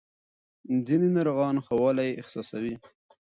ځینې 0.87 1.07
ناروغان 1.15 1.55
ښه 1.65 1.73
والی 1.81 2.09
احساسوي. 2.21 2.75